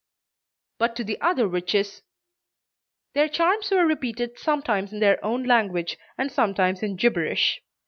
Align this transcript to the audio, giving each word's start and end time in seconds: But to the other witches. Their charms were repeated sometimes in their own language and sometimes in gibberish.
But 0.79 0.95
to 0.95 1.03
the 1.03 1.21
other 1.21 1.47
witches. 1.47 2.01
Their 3.13 3.29
charms 3.29 3.69
were 3.69 3.85
repeated 3.85 4.39
sometimes 4.39 4.91
in 4.91 4.99
their 4.99 5.23
own 5.23 5.43
language 5.43 5.95
and 6.17 6.31
sometimes 6.31 6.81
in 6.81 6.95
gibberish. 6.95 7.61